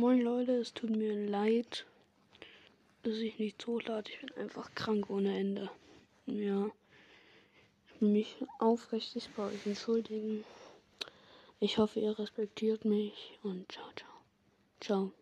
Moin 0.00 0.20
Leute, 0.20 0.52
es 0.52 0.72
tut 0.74 0.90
mir 0.90 1.12
leid, 1.12 1.84
dass 3.02 3.16
ich 3.16 3.40
nicht 3.40 3.66
hochlade. 3.66 4.08
Ich 4.08 4.20
bin 4.20 4.32
einfach 4.36 4.72
krank 4.76 5.10
ohne 5.10 5.36
Ende. 5.36 5.70
Ja. 6.26 6.70
Ich 7.84 8.00
will 8.00 8.10
mich 8.10 8.36
aufrichtig 8.60 9.28
bei 9.36 9.48
euch 9.48 9.66
entschuldigen. 9.66 10.44
Ich 11.58 11.78
hoffe, 11.78 11.98
ihr 11.98 12.16
respektiert 12.16 12.84
mich 12.84 13.40
und 13.42 13.72
ciao, 13.72 13.90
ciao. 13.96 14.12
Ciao. 14.78 15.17